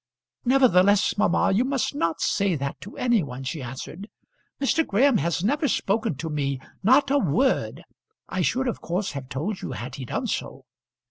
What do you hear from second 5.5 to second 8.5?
spoken to me, not a word. I